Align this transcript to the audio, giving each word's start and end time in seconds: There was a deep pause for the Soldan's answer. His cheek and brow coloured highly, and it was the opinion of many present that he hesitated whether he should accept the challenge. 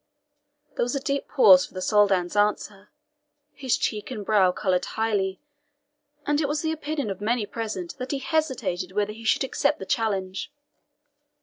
There 0.75 0.83
was 0.83 0.95
a 0.95 0.99
deep 0.99 1.27
pause 1.27 1.63
for 1.67 1.75
the 1.75 1.79
Soldan's 1.79 2.35
answer. 2.35 2.89
His 3.53 3.77
cheek 3.77 4.09
and 4.09 4.25
brow 4.25 4.51
coloured 4.51 4.85
highly, 4.85 5.39
and 6.25 6.41
it 6.41 6.47
was 6.47 6.63
the 6.63 6.71
opinion 6.71 7.11
of 7.11 7.21
many 7.21 7.45
present 7.45 7.95
that 7.99 8.09
he 8.09 8.17
hesitated 8.17 8.93
whether 8.93 9.13
he 9.13 9.25
should 9.25 9.43
accept 9.43 9.77
the 9.77 9.85
challenge. 9.85 10.51